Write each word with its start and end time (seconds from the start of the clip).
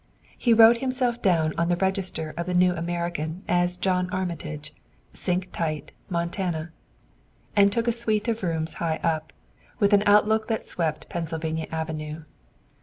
He 0.35 0.51
wrote 0.51 0.77
himself 0.77 1.21
down 1.21 1.53
on 1.59 1.67
the 1.69 1.75
register 1.75 2.33
of 2.35 2.47
the 2.47 2.55
New 2.55 2.73
American 2.73 3.43
as 3.47 3.77
John 3.77 4.09
Armitage, 4.09 4.73
Cinch 5.13 5.51
Tight, 5.51 5.91
Montana, 6.09 6.71
and 7.55 7.71
took 7.71 7.87
a 7.87 7.91
suite 7.91 8.27
of 8.27 8.41
rooms 8.41 8.73
high 8.81 8.99
up, 9.03 9.31
with 9.77 9.93
an 9.93 10.01
outlook 10.07 10.47
that 10.47 10.65
swept 10.65 11.07
Pennsylvania 11.07 11.67
Avenue. 11.71 12.23